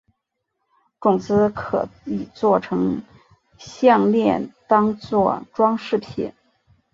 [0.99, 3.03] 种子可以作成
[3.59, 6.33] 项炼当作装饰品。